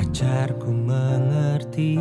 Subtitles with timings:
[0.00, 2.00] Ajarku mengerti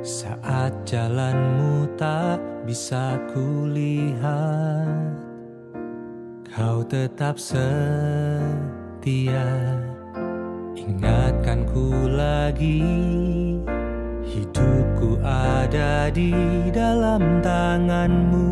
[0.00, 4.88] saat jalanmu tak bisa kulihat
[6.48, 8.24] Kau tetap setia.
[10.72, 12.80] Ingatkan ku lagi
[14.24, 16.32] Hidupku ada di
[16.72, 18.48] dalam tanganmu.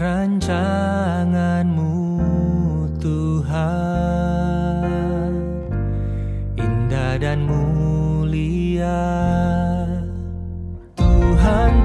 [0.00, 1.71] Rancanganmu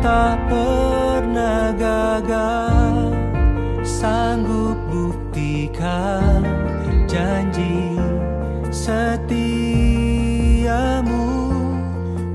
[0.07, 3.11] tak pernah gagal.
[3.83, 6.47] Sanggup buktikan
[7.11, 7.99] janji
[8.71, 9.99] setiamu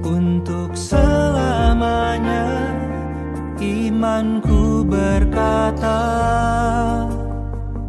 [0.04, 2.76] Untuk selamanya.
[3.56, 6.04] Imanku berkata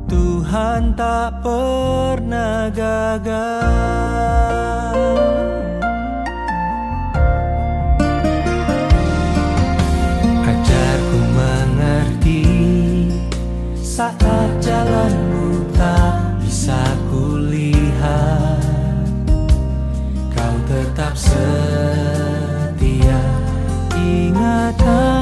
[0.07, 4.52] Tuhan tak pernah gagal
[13.93, 16.81] saat jalanmu tak bisa
[17.13, 18.65] kulihat.
[20.33, 23.21] Kau tetap setia.
[23.93, 25.12] Ingatanku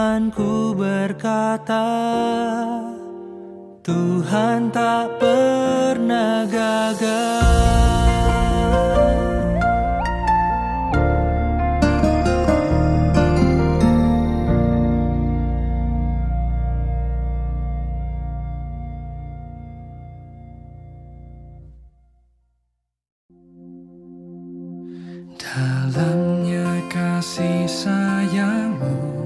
[0.00, 1.84] imanku berkata
[3.84, 7.44] Tuhan tak pernah gagal.
[25.36, 29.19] Dalamnya kasih sayangmu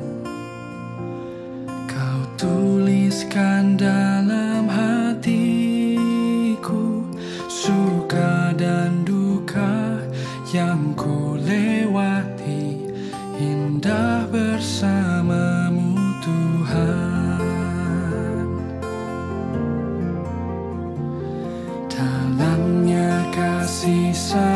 [24.15, 24.54] kasih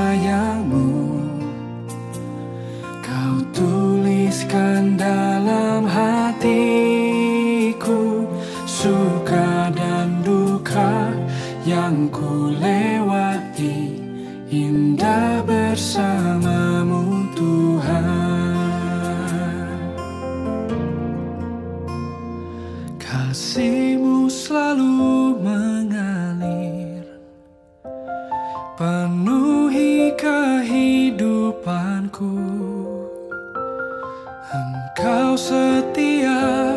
[34.49, 36.73] Engkau setia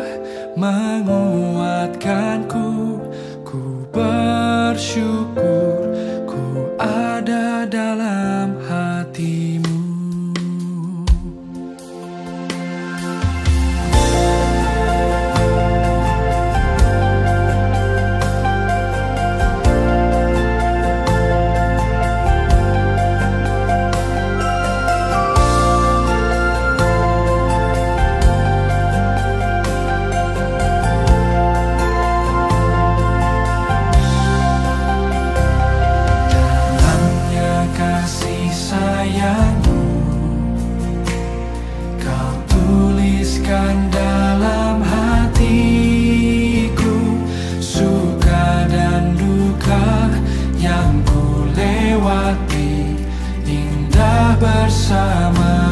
[0.60, 2.68] menguatkanku
[3.48, 5.31] Ku bersyukur.
[50.62, 52.94] yang ku lewati
[53.42, 55.71] Indah bersama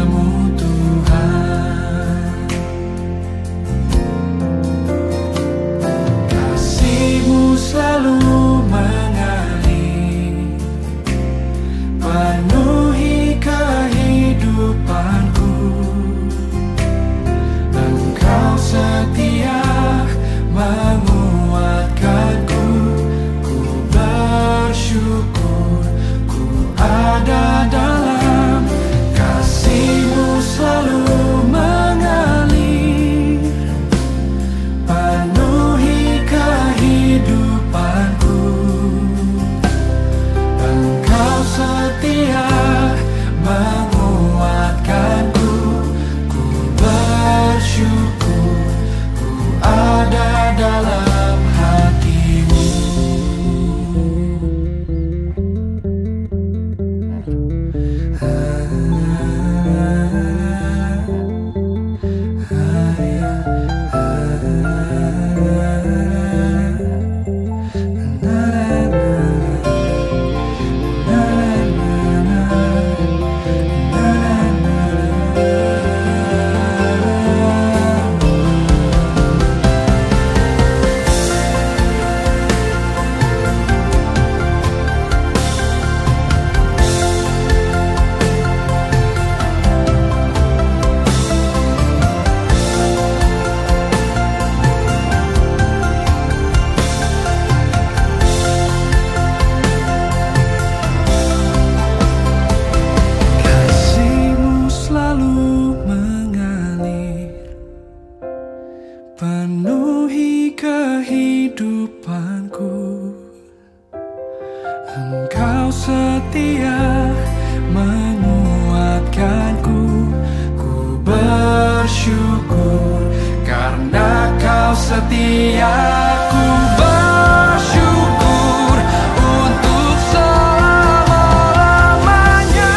[124.90, 126.42] setiaku
[126.74, 128.74] bersyukur
[129.22, 132.74] untuk selama-lamanya.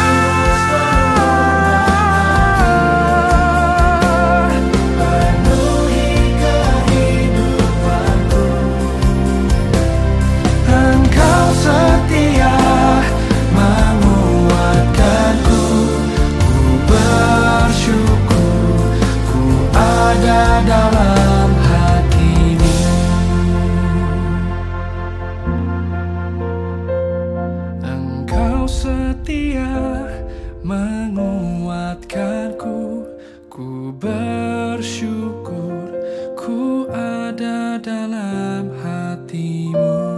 [4.94, 8.46] Penuhi kehidupanku.
[10.70, 12.54] Engkau setia
[13.58, 15.66] menguatkanku.
[16.46, 18.86] Ku bersyukur
[19.34, 19.42] ku
[19.74, 21.13] ada dalam
[38.34, 40.13] dalam hatimu.